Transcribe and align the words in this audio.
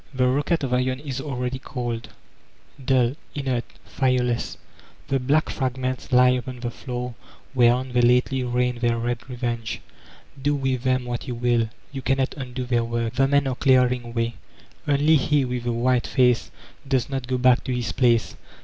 The 0.15 0.27
rocket 0.27 0.63
of 0.63 0.73
iron 0.73 0.99
is 0.99 1.21
already 1.21 1.59
cold; 1.59 2.09
dull, 2.83 3.13
inert, 3.35 3.65
fire 3.85 4.17
less, 4.23 4.57
the 5.09 5.19
black 5.19 5.51
fragments 5.51 6.11
lie 6.11 6.29
upon 6.31 6.61
the 6.61 6.71
floor 6.71 7.13
whereon 7.53 7.91
they 7.93 8.01
lately 8.01 8.43
rained 8.43 8.79
their 8.79 8.97
red 8.97 9.19
revenge. 9.29 9.79
Do 10.41 10.55
with 10.55 10.81
them 10.81 11.05
what 11.05 11.27
you 11.27 11.35
will, 11.35 11.69
you 11.91 12.01
cannot 12.01 12.33
undo 12.35 12.65
their 12.65 12.83
work. 12.83 13.13
The 13.13 13.27
men 13.27 13.45
are 13.45 13.53
clearing 13.53 14.11
way. 14.15 14.33
Only 14.87 15.17
he 15.17 15.45
with 15.45 15.65
the 15.65 15.71
white 15.71 16.07
face 16.07 16.49
docs 16.87 17.07
not 17.07 17.27
go 17.27 17.37
back 17.37 17.63
to 17.65 17.71
his 17.71 17.91
place. 17.91 18.35